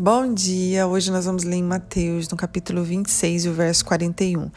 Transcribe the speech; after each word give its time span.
Bom 0.00 0.32
dia! 0.32 0.86
Hoje 0.86 1.10
nós 1.10 1.24
vamos 1.24 1.42
ler 1.42 1.56
em 1.56 1.62
Mateus, 1.64 2.28
no 2.28 2.36
capítulo 2.36 2.84
26, 2.84 3.46
o 3.46 3.52
verso 3.52 3.84
41. 3.84 4.48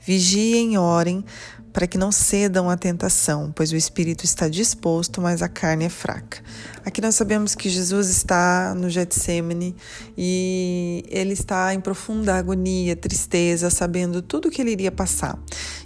Vigiem 0.00 0.72
e 0.72 0.78
orem 0.78 1.22
para 1.70 1.86
que 1.86 1.98
não 1.98 2.10
cedam 2.10 2.70
à 2.70 2.78
tentação, 2.78 3.52
pois 3.54 3.70
o 3.72 3.76
espírito 3.76 4.24
está 4.24 4.48
disposto, 4.48 5.20
mas 5.20 5.42
a 5.42 5.50
carne 5.50 5.84
é 5.84 5.90
fraca. 5.90 6.42
Aqui 6.82 7.02
nós 7.02 7.14
sabemos 7.14 7.54
que 7.54 7.68
Jesus 7.68 8.08
está 8.08 8.74
no 8.74 8.88
Getsemane 8.88 9.76
e 10.16 11.04
ele 11.10 11.34
está 11.34 11.74
em 11.74 11.80
profunda 11.82 12.34
agonia, 12.34 12.96
tristeza, 12.96 13.68
sabendo 13.68 14.22
tudo 14.22 14.48
o 14.48 14.50
que 14.50 14.62
ele 14.62 14.70
iria 14.70 14.90
passar. 14.90 15.38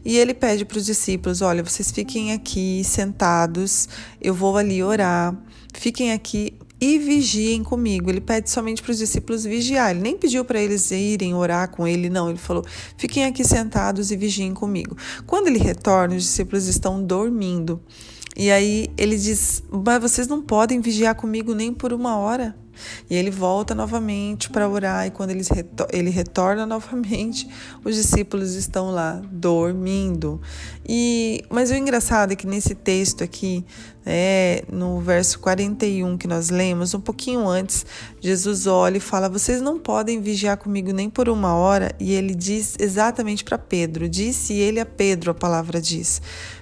E 0.04 0.16
ele 0.18 0.34
pede 0.34 0.64
para 0.64 0.78
os 0.78 0.86
discípulos: 0.86 1.42
Olha, 1.42 1.64
vocês 1.64 1.90
fiquem 1.90 2.32
aqui 2.32 2.84
sentados, 2.84 3.88
eu 4.20 4.32
vou 4.32 4.56
ali 4.56 4.84
orar, 4.84 5.36
fiquem 5.74 6.12
aqui 6.12 6.56
e 6.80 6.98
vigiem 6.98 7.62
comigo. 7.62 8.08
Ele 8.08 8.20
pede 8.20 8.50
somente 8.50 8.82
para 8.82 8.92
os 8.92 8.98
discípulos 8.98 9.44
vigiar. 9.44 9.90
Ele 9.90 10.00
nem 10.00 10.16
pediu 10.16 10.44
para 10.44 10.60
eles 10.60 10.90
irem 10.90 11.34
orar 11.34 11.70
com 11.70 11.86
ele, 11.86 12.08
não. 12.08 12.30
Ele 12.30 12.38
falou: 12.38 12.64
fiquem 12.96 13.24
aqui 13.24 13.44
sentados 13.44 14.10
e 14.10 14.16
vigiem 14.16 14.54
comigo. 14.54 14.96
Quando 15.26 15.48
ele 15.48 15.58
retorna, 15.58 16.16
os 16.16 16.22
discípulos 16.22 16.66
estão 16.66 17.02
dormindo. 17.02 17.80
E 18.36 18.50
aí 18.50 18.88
ele 18.96 19.16
diz: 19.16 19.62
Mas 19.70 20.00
vocês 20.00 20.26
não 20.26 20.40
podem 20.40 20.80
vigiar 20.80 21.14
comigo 21.14 21.54
nem 21.54 21.72
por 21.72 21.92
uma 21.92 22.16
hora. 22.16 22.56
E 23.08 23.14
ele 23.14 23.30
volta 23.30 23.74
novamente 23.74 24.50
para 24.50 24.68
orar, 24.68 25.06
e 25.06 25.10
quando 25.10 25.30
ele, 25.30 25.44
retor 25.48 25.86
ele 25.92 26.10
retorna 26.10 26.66
novamente, 26.66 27.48
os 27.84 27.94
discípulos 27.94 28.54
estão 28.54 28.90
lá 28.90 29.20
dormindo. 29.30 30.40
E 30.86 31.44
Mas 31.48 31.70
o 31.70 31.74
engraçado 31.74 32.32
é 32.32 32.36
que 32.36 32.46
nesse 32.46 32.74
texto 32.74 33.22
aqui, 33.22 33.64
é, 34.04 34.64
no 34.70 35.00
verso 35.00 35.38
41 35.40 36.16
que 36.16 36.26
nós 36.26 36.50
lemos, 36.50 36.94
um 36.94 37.00
pouquinho 37.00 37.46
antes, 37.48 37.84
Jesus 38.20 38.66
olha 38.66 38.96
e 38.96 39.00
fala: 39.00 39.28
Vocês 39.28 39.60
não 39.60 39.78
podem 39.78 40.20
vigiar 40.20 40.56
comigo 40.56 40.92
nem 40.92 41.10
por 41.10 41.28
uma 41.28 41.54
hora. 41.54 41.94
E 42.00 42.12
ele 42.12 42.34
diz 42.34 42.76
exatamente 42.78 43.44
para 43.44 43.58
Pedro: 43.58 44.08
Disse 44.08 44.54
ele 44.54 44.80
a 44.80 44.86
Pedro, 44.86 45.30
a 45.30 45.34
palavra 45.34 45.80
diz: 45.80 46.20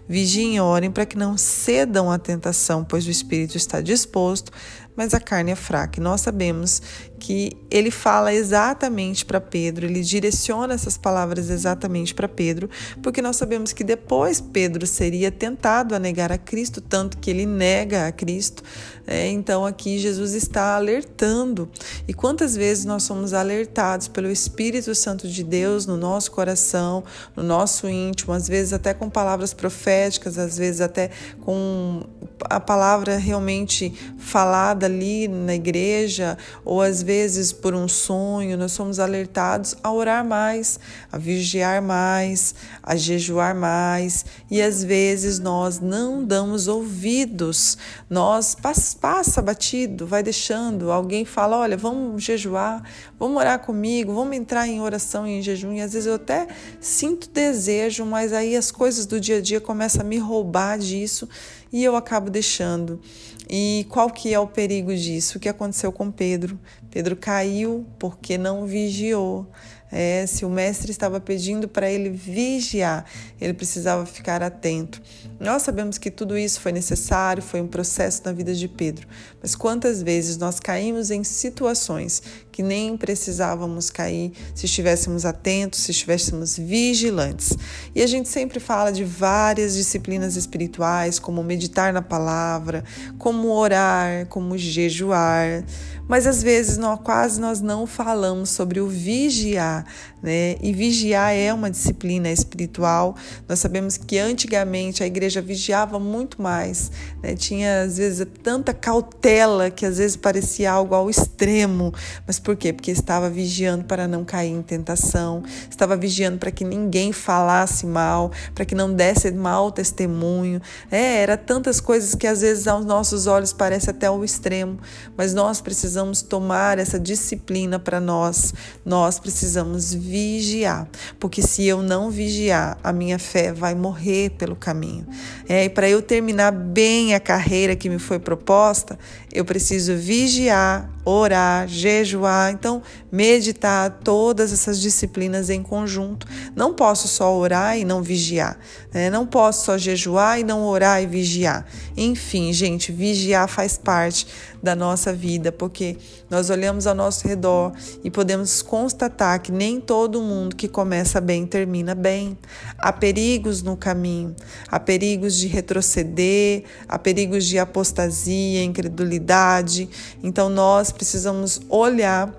Vigiem 0.08 0.56
e 0.56 0.60
orem 0.60 0.90
para 0.90 1.04
que 1.04 1.18
não 1.18 1.36
cedam 1.36 2.10
à 2.10 2.18
tentação, 2.18 2.82
pois 2.82 3.06
o 3.06 3.10
espírito 3.10 3.56
está 3.56 3.80
disposto, 3.80 4.50
mas 4.98 5.14
a 5.14 5.20
carne 5.20 5.52
é 5.52 5.54
fraca. 5.54 6.00
E 6.00 6.02
nós 6.02 6.22
sabemos 6.22 6.82
que 7.20 7.52
ele 7.70 7.90
fala 7.90 8.34
exatamente 8.34 9.24
para 9.24 9.40
Pedro, 9.40 9.86
ele 9.86 10.00
direciona 10.00 10.74
essas 10.74 10.98
palavras 10.98 11.50
exatamente 11.50 12.12
para 12.12 12.26
Pedro, 12.26 12.68
porque 13.00 13.22
nós 13.22 13.36
sabemos 13.36 13.72
que 13.72 13.84
depois 13.84 14.40
Pedro 14.40 14.86
seria 14.88 15.30
tentado 15.30 15.94
a 15.94 16.00
negar 16.00 16.32
a 16.32 16.38
Cristo, 16.38 16.80
tanto 16.80 17.18
que 17.18 17.30
ele 17.30 17.46
nega 17.46 18.08
a 18.08 18.12
Cristo. 18.12 18.64
É, 19.06 19.26
então 19.28 19.64
aqui 19.64 19.98
Jesus 19.98 20.34
está 20.34 20.74
alertando. 20.74 21.70
E 22.06 22.12
quantas 22.12 22.56
vezes 22.56 22.84
nós 22.84 23.04
somos 23.04 23.32
alertados 23.32 24.08
pelo 24.08 24.28
Espírito 24.28 24.94
Santo 24.94 25.28
de 25.28 25.44
Deus 25.44 25.86
no 25.86 25.96
nosso 25.96 26.30
coração, 26.30 27.04
no 27.36 27.42
nosso 27.42 27.88
íntimo, 27.88 28.32
às 28.32 28.48
vezes 28.48 28.72
até 28.72 28.92
com 28.92 29.08
palavras 29.08 29.54
proféticas, 29.54 30.38
às 30.38 30.58
vezes 30.58 30.80
até 30.80 31.10
com 31.40 32.02
a 32.50 32.60
palavra 32.60 33.16
realmente 33.16 33.94
falada 34.18 34.87
ali 34.88 35.28
na 35.28 35.54
igreja, 35.54 36.36
ou 36.64 36.82
às 36.82 37.02
vezes 37.02 37.52
por 37.52 37.74
um 37.74 37.86
sonho, 37.86 38.56
nós 38.56 38.72
somos 38.72 38.98
alertados 38.98 39.76
a 39.82 39.92
orar 39.92 40.24
mais, 40.24 40.80
a 41.12 41.18
vigiar 41.18 41.80
mais, 41.80 42.54
a 42.82 42.96
jejuar 42.96 43.54
mais, 43.54 44.24
e 44.50 44.60
às 44.60 44.82
vezes 44.82 45.38
nós 45.38 45.78
não 45.78 46.24
damos 46.24 46.66
ouvidos, 46.66 47.78
nós 48.08 48.56
passa 49.00 49.40
batido, 49.42 50.06
vai 50.06 50.22
deixando, 50.22 50.90
alguém 50.90 51.24
fala, 51.24 51.58
olha, 51.58 51.76
vamos 51.76 52.22
jejuar, 52.22 52.82
vamos 53.18 53.36
orar 53.38 53.58
comigo, 53.60 54.12
vamos 54.14 54.36
entrar 54.36 54.66
em 54.66 54.80
oração 54.80 55.26
e 55.26 55.38
em 55.38 55.42
jejum, 55.42 55.72
e 55.72 55.80
às 55.80 55.92
vezes 55.92 56.06
eu 56.06 56.14
até 56.14 56.48
sinto 56.80 57.28
desejo, 57.28 58.04
mas 58.04 58.32
aí 58.32 58.56
as 58.56 58.70
coisas 58.70 59.06
do 59.06 59.20
dia 59.20 59.38
a 59.38 59.40
dia 59.40 59.60
começam 59.60 60.00
a 60.00 60.04
me 60.04 60.18
roubar 60.18 60.78
disso 60.78 61.28
e 61.72 61.84
eu 61.84 61.96
acabo 61.96 62.30
deixando. 62.30 63.00
E 63.48 63.86
qual 63.88 64.10
que 64.10 64.34
é 64.34 64.38
o 64.38 64.46
perigo 64.46 64.94
disso? 64.94 65.38
O 65.38 65.40
que 65.40 65.48
aconteceu 65.48 65.90
com 65.90 66.10
Pedro? 66.10 66.58
Pedro 66.90 67.16
caiu 67.16 67.86
porque 67.98 68.36
não 68.36 68.66
vigiou. 68.66 69.46
É, 69.90 70.26
se 70.26 70.44
o 70.44 70.50
mestre 70.50 70.90
estava 70.90 71.20
pedindo 71.20 71.66
para 71.66 71.90
ele 71.90 72.10
vigiar, 72.10 73.04
ele 73.40 73.54
precisava 73.54 74.04
ficar 74.04 74.42
atento. 74.42 75.00
Nós 75.40 75.62
sabemos 75.62 75.98
que 75.98 76.10
tudo 76.10 76.36
isso 76.36 76.60
foi 76.60 76.72
necessário, 76.72 77.42
foi 77.42 77.60
um 77.60 77.66
processo 77.66 78.22
na 78.24 78.32
vida 78.32 78.54
de 78.54 78.68
Pedro, 78.68 79.06
mas 79.40 79.54
quantas 79.54 80.02
vezes 80.02 80.36
nós 80.36 80.60
caímos 80.60 81.10
em 81.10 81.24
situações 81.24 82.22
que 82.58 82.62
nem 82.62 82.96
precisávamos 82.96 83.88
cair 83.88 84.32
se 84.52 84.66
estivéssemos 84.66 85.24
atentos, 85.24 85.78
se 85.78 85.92
estivéssemos 85.92 86.58
vigilantes. 86.58 87.56
E 87.94 88.02
a 88.02 88.06
gente 88.08 88.28
sempre 88.28 88.58
fala 88.58 88.90
de 88.90 89.04
várias 89.04 89.76
disciplinas 89.76 90.34
espirituais, 90.34 91.20
como 91.20 91.40
meditar 91.44 91.92
na 91.92 92.02
palavra, 92.02 92.82
como 93.16 93.48
orar, 93.52 94.26
como 94.26 94.58
jejuar, 94.58 95.64
mas 96.08 96.26
às 96.26 96.42
vezes 96.42 96.78
nós, 96.78 96.98
quase 97.04 97.38
nós 97.38 97.60
não 97.60 97.86
falamos 97.86 98.48
sobre 98.48 98.80
o 98.80 98.88
vigiar, 98.88 99.84
né? 100.22 100.56
E 100.62 100.72
vigiar 100.72 101.34
é 101.34 101.52
uma 101.52 101.70
disciplina 101.70 102.30
espiritual. 102.30 103.14
Nós 103.46 103.58
sabemos 103.58 103.98
que 103.98 104.18
antigamente 104.18 105.02
a 105.02 105.06
igreja 105.06 105.42
vigiava 105.42 105.98
muito 106.00 106.40
mais, 106.40 106.90
né? 107.22 107.34
Tinha 107.34 107.82
às 107.82 107.98
vezes 107.98 108.26
tanta 108.42 108.72
cautela 108.72 109.70
que 109.70 109.84
às 109.84 109.98
vezes 109.98 110.16
parecia 110.16 110.72
algo 110.72 110.94
ao 110.94 111.10
extremo, 111.10 111.92
mas 112.26 112.38
por 112.38 112.56
quê? 112.56 112.72
Porque 112.72 112.90
estava 112.90 113.28
vigiando 113.28 113.84
para 113.84 114.08
não 114.08 114.24
cair 114.24 114.52
em 114.52 114.62
tentação, 114.62 115.42
estava 115.70 115.94
vigiando 115.94 116.38
para 116.38 116.50
que 116.50 116.64
ninguém 116.64 117.12
falasse 117.12 117.84
mal, 117.84 118.32
para 118.54 118.64
que 118.64 118.74
não 118.74 118.92
desse 118.92 119.30
mau 119.30 119.70
testemunho. 119.70 120.60
É, 120.90 121.18
era 121.22 121.36
tantas 121.36 121.80
coisas 121.80 122.14
que 122.14 122.26
às 122.26 122.40
vezes 122.40 122.66
aos 122.66 122.86
nossos 122.86 123.26
olhos 123.26 123.52
parece 123.52 123.90
até 123.90 124.10
o 124.10 124.24
extremo, 124.24 124.78
mas 125.14 125.34
nós 125.34 125.60
precisamos 125.60 125.97
tomar 126.28 126.78
essa 126.78 126.98
disciplina 126.98 127.78
para 127.78 128.00
nós. 128.00 128.54
Nós 128.84 129.18
precisamos 129.18 129.92
vigiar, 129.92 130.88
porque 131.18 131.42
se 131.42 131.64
eu 131.66 131.82
não 131.82 132.10
vigiar, 132.10 132.78
a 132.82 132.92
minha 132.92 133.18
fé 133.18 133.52
vai 133.52 133.74
morrer 133.74 134.30
pelo 134.30 134.56
caminho. 134.56 135.06
É, 135.48 135.64
e 135.64 135.68
para 135.68 135.88
eu 135.88 136.02
terminar 136.02 136.52
bem 136.52 137.14
a 137.14 137.20
carreira 137.20 137.74
que 137.74 137.88
me 137.88 137.98
foi 137.98 138.18
proposta, 138.18 138.98
eu 139.32 139.44
preciso 139.44 139.94
vigiar, 139.96 140.90
orar, 141.04 141.66
jejuar, 141.66 142.52
então 142.52 142.82
meditar, 143.10 144.00
todas 144.04 144.52
essas 144.52 144.80
disciplinas 144.80 145.48
em 145.48 145.62
conjunto. 145.62 146.26
Não 146.54 146.74
posso 146.74 147.08
só 147.08 147.34
orar 147.34 147.78
e 147.78 147.84
não 147.84 148.02
vigiar, 148.02 148.58
né? 148.92 149.08
não 149.08 149.26
posso 149.26 149.64
só 149.64 149.78
jejuar 149.78 150.38
e 150.38 150.44
não 150.44 150.64
orar 150.66 151.02
e 151.02 151.06
vigiar. 151.06 151.66
Enfim, 151.96 152.52
gente, 152.52 152.92
vigiar 152.92 153.48
faz 153.48 153.78
parte 153.78 154.26
da 154.62 154.74
nossa 154.74 155.12
vida, 155.12 155.50
porque 155.50 155.87
nós 156.28 156.50
olhamos 156.50 156.86
ao 156.86 156.94
nosso 156.94 157.26
redor 157.26 157.72
e 158.02 158.10
podemos 158.10 158.62
constatar 158.62 159.40
que 159.40 159.52
nem 159.52 159.80
todo 159.80 160.20
mundo 160.20 160.56
que 160.56 160.66
começa 160.66 161.20
bem 161.20 161.46
termina 161.46 161.94
bem. 161.94 162.36
Há 162.78 162.92
perigos 162.92 163.62
no 163.62 163.76
caminho, 163.76 164.34
há 164.68 164.80
perigos 164.80 165.36
de 165.36 165.46
retroceder, 165.46 166.64
há 166.88 166.98
perigos 166.98 167.46
de 167.46 167.58
apostasia, 167.58 168.62
incredulidade. 168.62 169.88
Então 170.22 170.48
nós 170.48 170.90
precisamos 170.90 171.60
olhar 171.68 172.34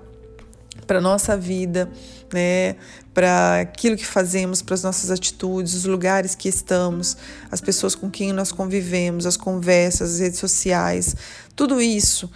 para 0.86 0.98
a 0.98 1.00
nossa 1.00 1.36
vida, 1.36 1.88
né, 2.32 2.74
para 3.14 3.60
aquilo 3.60 3.96
que 3.96 4.06
fazemos, 4.06 4.62
para 4.62 4.74
as 4.74 4.82
nossas 4.82 5.10
atitudes, 5.10 5.74
os 5.74 5.84
lugares 5.84 6.34
que 6.34 6.48
estamos, 6.48 7.16
as 7.50 7.60
pessoas 7.60 7.94
com 7.94 8.10
quem 8.10 8.32
nós 8.32 8.50
convivemos, 8.50 9.26
as 9.26 9.36
conversas, 9.36 10.14
as 10.14 10.20
redes 10.20 10.38
sociais, 10.38 11.14
tudo 11.54 11.80
isso 11.80 12.30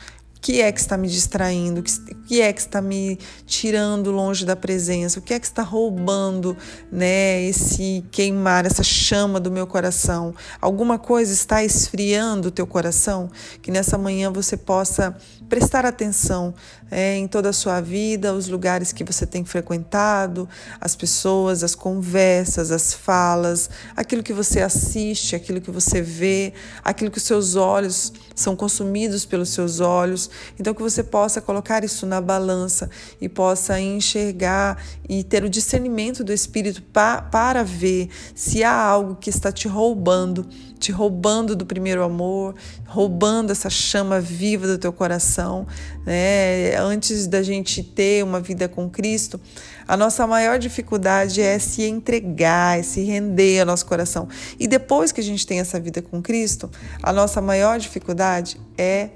que 0.45 0.61
é 0.61 0.71
que 0.71 0.79
está 0.79 0.99
me 0.99 1.09
distraindo? 1.09 1.81
O 1.81 1.83
que 2.27 2.43
é 2.43 2.53
que 2.53 2.61
está 2.61 2.83
me 2.83 3.19
tirando 3.47 4.11
longe 4.11 4.45
da 4.45 4.55
presença? 4.55 5.19
O 5.19 5.23
que 5.23 5.33
é 5.33 5.41
que 5.41 5.47
está 5.47 5.63
roubando, 5.63 6.55
né, 6.93 7.43
esse 7.45 8.05
queimar, 8.11 8.67
essa 8.67 8.83
chama 8.83 9.41
do 9.41 9.51
meu 9.51 9.67
coração? 9.67 10.35
Alguma 10.61 10.99
coisa 10.99 11.33
está 11.33 11.65
esfriando 11.65 12.49
o 12.49 12.51
teu 12.51 12.67
coração? 12.67 13.31
Que 13.63 13.71
nessa 13.71 13.97
manhã 13.97 14.31
você 14.31 14.55
possa 14.55 15.17
prestar 15.49 15.87
atenção 15.87 16.55
é, 16.91 17.17
em 17.17 17.27
toda 17.27 17.49
a 17.49 17.53
sua 17.53 17.81
vida, 17.81 18.33
os 18.33 18.49
lugares 18.49 18.93
que 18.93 19.03
você 19.03 19.27
tem 19.27 19.45
frequentado, 19.45 20.49
as 20.81 20.95
pessoas, 20.95 21.65
as 21.65 21.75
conversas, 21.75 22.71
as 22.71 22.93
falas, 22.93 23.71
aquilo 23.97 24.23
que 24.23 24.33
você 24.33 24.61
assiste, 24.61 25.35
aquilo 25.35 25.61
que 25.61 25.71
você 25.71 26.01
vê, 26.01 26.53
aquilo 26.83 27.11
que 27.11 27.19
os 27.19 27.25
seus 27.25 27.57
olhos 27.57 28.13
são 28.35 28.55
consumidos 28.55 29.25
pelos 29.25 29.51
seus 29.51 29.81
olhos, 29.81 30.31
Então, 30.59 30.75
que 30.75 30.83
você 30.83 31.03
possa 31.03 31.41
colocar 31.41 31.85
isso 31.85 32.07
na 32.07 32.21
balança 32.21 32.91
e 33.21 33.29
possa 33.29 33.81
enxergar 33.81 34.83
e 35.09 35.23
ter 35.23 35.45
o 35.45 35.51
discernimento 35.51 36.23
do 36.23 36.33
Espírito 36.33 36.83
pa 36.83 37.21
para 37.23 37.63
ver 37.63 38.09
se 38.35 38.63
há 38.63 38.75
algo 38.75 39.17
que 39.17 39.31
está 39.31 39.51
te 39.51 39.69
roubando, 39.69 40.47
te 40.79 40.93
roubando 40.93 41.57
do 41.57 41.65
primeiro 41.67 42.03
amor, 42.03 42.55
roubando 42.87 43.51
essa 43.51 43.71
chama 43.71 44.21
viva 44.21 44.67
do 44.67 44.79
teu 44.79 44.93
coração. 44.93 45.67
Né? 46.05 46.77
Antes 46.77 47.27
da 47.27 47.43
gente 47.43 47.83
ter 47.83 48.23
uma 48.23 48.41
vida 48.41 48.69
com 48.69 48.89
Cristo, 48.89 49.41
a 49.87 49.97
nossa 49.97 50.27
maior 50.27 50.59
dificuldade 50.59 51.41
é 51.41 51.59
se 51.59 51.83
entregar, 51.83 52.79
é 52.79 52.83
se 52.83 53.03
render 53.03 53.61
ao 53.61 53.67
nosso 53.67 53.87
coração. 53.87 54.29
E 54.59 54.67
depois 54.67 55.13
que 55.13 55.21
a 55.21 55.25
gente 55.25 55.47
tem 55.47 55.61
essa 55.61 55.79
vida 55.79 56.01
com 56.01 56.23
Cristo, 56.23 56.71
a 57.03 57.13
nossa 57.13 57.41
maior 57.41 57.79
dificuldade 57.79 58.61
é 58.79 59.11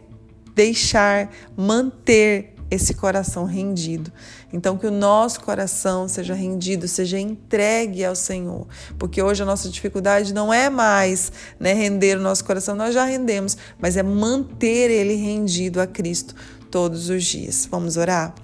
deixar, 0.59 1.31
manter 1.57 2.53
esse 2.69 2.93
coração 2.93 3.45
rendido. 3.45 4.13
Então, 4.53 4.77
que 4.77 4.89
o 4.89 4.91
nosso 4.91 5.41
coração 5.41 6.09
seja 6.09 6.35
rendido, 6.35 6.89
seja 6.89 7.19
entregue 7.19 8.05
ao 8.05 8.17
Senhor. 8.17 8.67
Porque 8.99 9.23
hoje 9.23 9.43
a 9.43 9.47
nossa 9.47 9.69
dificuldade 9.69 10.35
não 10.35 10.53
é 10.53 10.69
mais 10.69 11.31
né, 11.61 11.73
render 11.73 12.19
o 12.19 12.21
nosso 12.21 12.45
coração, 12.45 12.75
nós 12.75 12.93
já 12.93 13.05
rendemos, 13.05 13.57
mas 13.79 13.97
é 13.97 14.03
manter 14.03 14.91
ele 14.91 15.15
rendido 15.15 15.81
a 15.81 15.87
Cristo 15.87 16.35
todos 16.73 17.09
os 17.09 17.25
dias. 17.25 17.69
Vamos 17.71 17.97
orar? 17.97 18.35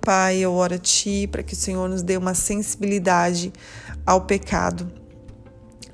Pai, 0.00 0.38
eu 0.38 0.52
oro 0.52 0.74
a 0.74 0.78
Ti 0.78 1.28
para 1.30 1.44
que 1.44 1.54
o 1.54 1.56
Senhor 1.56 1.88
nos 1.88 2.02
dê 2.02 2.16
uma 2.16 2.34
sensibilidade 2.34 3.52
ao 4.04 4.22
pecado 4.22 5.03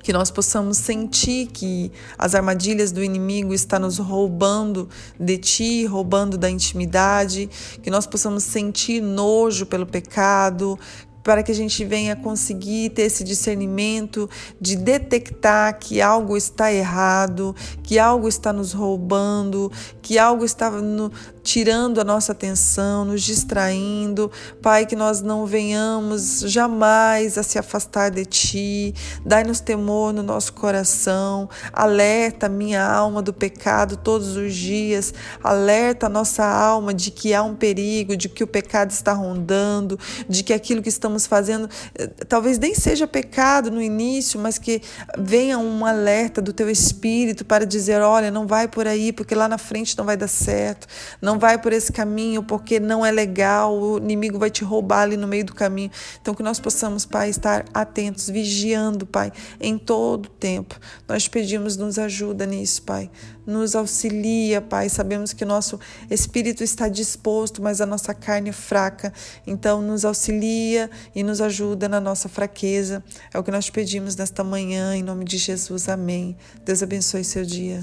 que 0.03 0.13
nós 0.13 0.31
possamos 0.31 0.77
sentir 0.77 1.47
que 1.47 1.91
as 2.17 2.35
armadilhas 2.35 2.91
do 2.91 3.03
inimigo 3.03 3.53
estão 3.53 3.79
nos 3.79 3.97
roubando 3.97 4.89
de 5.19 5.37
ti, 5.37 5.85
roubando 5.85 6.37
da 6.37 6.49
intimidade, 6.49 7.49
que 7.81 7.89
nós 7.89 8.05
possamos 8.05 8.43
sentir 8.43 9.01
nojo 9.01 9.65
pelo 9.65 9.85
pecado, 9.85 10.79
para 11.23 11.43
que 11.43 11.51
a 11.51 11.55
gente 11.55 11.85
venha 11.85 12.15
conseguir 12.15 12.89
ter 12.89 13.03
esse 13.03 13.23
discernimento 13.23 14.29
de 14.59 14.75
detectar 14.75 15.77
que 15.77 16.01
algo 16.01 16.35
está 16.35 16.71
errado, 16.71 17.55
que 17.83 17.99
algo 17.99 18.27
está 18.27 18.51
nos 18.51 18.73
roubando, 18.73 19.71
que 20.01 20.17
algo 20.17 20.43
está 20.43 20.69
no, 20.69 21.11
tirando 21.43 21.99
a 21.99 22.03
nossa 22.03 22.31
atenção, 22.31 23.05
nos 23.05 23.21
distraindo. 23.23 24.31
Pai, 24.61 24.85
que 24.85 24.95
nós 24.95 25.21
não 25.21 25.45
venhamos 25.45 26.41
jamais 26.41 27.37
a 27.37 27.43
se 27.43 27.57
afastar 27.57 28.11
de 28.11 28.25
Ti. 28.25 28.93
Dai-nos 29.25 29.59
temor 29.59 30.13
no 30.13 30.23
nosso 30.23 30.53
coração. 30.53 31.49
Alerta 31.73 32.47
minha 32.47 32.85
alma 32.85 33.21
do 33.21 33.33
pecado 33.33 33.97
todos 33.97 34.35
os 34.35 34.53
dias. 34.53 35.13
Alerta 35.43 36.05
a 36.05 36.09
nossa 36.09 36.45
alma 36.45 36.93
de 36.93 37.11
que 37.11 37.33
há 37.33 37.43
um 37.43 37.55
perigo, 37.55 38.15
de 38.15 38.29
que 38.29 38.43
o 38.43 38.47
pecado 38.47 38.91
está 38.91 39.13
rondando, 39.13 39.99
de 40.27 40.43
que 40.43 40.53
aquilo 40.53 40.81
que 40.81 40.89
estamos 40.89 41.25
fazendo 41.25 41.69
eh, 41.95 42.07
talvez 42.27 42.57
nem 42.57 42.75
seja 42.75 43.07
pecado 43.07 43.71
no 43.71 43.81
início, 43.81 44.39
mas 44.39 44.57
que 44.57 44.81
venha 45.17 45.57
um 45.57 45.85
alerta 45.85 46.41
do 46.41 46.53
Teu 46.53 46.69
Espírito 46.69 47.43
para 47.45 47.65
dizer: 47.65 48.01
olha, 48.01 48.31
não 48.31 48.47
vai 48.47 48.67
por 48.67 48.87
aí, 48.87 49.11
porque 49.11 49.35
lá 49.35 49.47
na 49.47 49.57
frente 49.57 49.97
não 49.97 50.05
vai 50.05 50.17
dar 50.17 50.27
certo. 50.27 50.87
Não 51.21 51.30
não 51.31 51.39
vai 51.39 51.57
por 51.57 51.71
esse 51.71 51.93
caminho 51.93 52.43
porque 52.43 52.77
não 52.77 53.05
é 53.05 53.11
legal, 53.11 53.73
o 53.73 53.97
inimigo 53.97 54.37
vai 54.37 54.49
te 54.49 54.65
roubar 54.65 55.03
ali 55.03 55.15
no 55.15 55.27
meio 55.27 55.45
do 55.45 55.55
caminho. 55.55 55.89
Então, 56.21 56.33
que 56.33 56.43
nós 56.43 56.59
possamos, 56.59 57.05
Pai, 57.05 57.29
estar 57.29 57.63
atentos, 57.73 58.29
vigiando, 58.29 59.05
Pai, 59.05 59.31
em 59.59 59.77
todo 59.77 60.25
o 60.25 60.29
tempo. 60.29 60.77
Nós 61.07 61.29
pedimos, 61.29 61.77
nos 61.77 61.97
ajuda 61.97 62.45
nisso, 62.45 62.83
Pai. 62.83 63.09
Nos 63.45 63.75
auxilia, 63.75 64.59
Pai. 64.59 64.89
Sabemos 64.89 65.31
que 65.31 65.45
nosso 65.45 65.79
espírito 66.09 66.65
está 66.65 66.89
disposto, 66.89 67.61
mas 67.61 67.79
a 67.79 67.85
nossa 67.85 68.13
carne 68.13 68.49
é 68.49 68.53
fraca. 68.53 69.13
Então, 69.47 69.81
nos 69.81 70.03
auxilia 70.03 70.91
e 71.15 71.23
nos 71.23 71.39
ajuda 71.39 71.87
na 71.87 72.01
nossa 72.01 72.27
fraqueza. 72.27 73.01
É 73.33 73.39
o 73.39 73.43
que 73.43 73.51
nós 73.51 73.69
pedimos 73.69 74.17
nesta 74.17 74.43
manhã, 74.43 74.97
em 74.97 75.03
nome 75.03 75.23
de 75.23 75.37
Jesus. 75.37 75.87
Amém. 75.87 76.35
Deus 76.65 76.83
abençoe 76.83 77.23
seu 77.23 77.45
dia. 77.45 77.81